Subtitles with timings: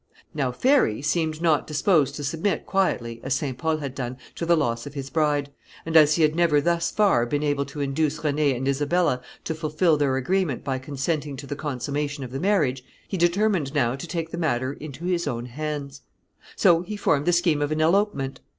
[0.33, 3.55] Now Ferry seemed not disposed to submit quietly, as St.
[3.55, 5.51] Pol had done, to the loss of his bride,
[5.85, 9.53] and as he had never thus far been able to induce René and Isabella to
[9.53, 14.07] fulfill their agreement by consenting to the consummation of the marriage, he determined now to
[14.07, 16.01] take the matter into his own hands.
[16.55, 18.39] So he formed the scheme of an elopement.